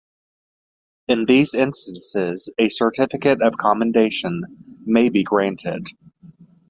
In 1.07 1.25
these 1.25 1.53
instances, 1.53 2.51
a 2.57 2.69
Certificate 2.69 3.43
of 3.43 3.55
Commendation 3.57 4.43
may 4.83 5.09
be 5.09 5.21
granted. 5.23 5.89